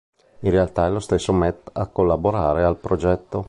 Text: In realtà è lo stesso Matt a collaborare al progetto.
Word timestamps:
In 0.39 0.49
realtà 0.49 0.87
è 0.87 0.89
lo 0.89 0.97
stesso 0.99 1.31
Matt 1.31 1.69
a 1.73 1.85
collaborare 1.85 2.63
al 2.63 2.79
progetto. 2.79 3.39